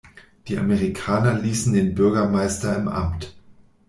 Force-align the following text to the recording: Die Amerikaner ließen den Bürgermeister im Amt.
Die 0.47 0.57
Amerikaner 0.57 1.35
ließen 1.37 1.73
den 1.75 1.93
Bürgermeister 1.93 2.75
im 2.75 2.87
Amt. 2.87 3.35